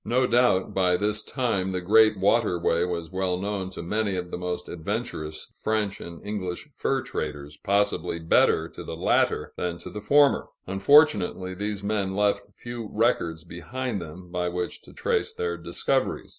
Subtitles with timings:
[0.03, 4.37] No doubt, by this time, the great waterway was well known to many of the
[4.39, 10.01] most adventurous French and English fur traders, possibly better to the latter than to the
[10.01, 16.29] former; unfortunately, these men left few records behind them, by which to trace their discoveries.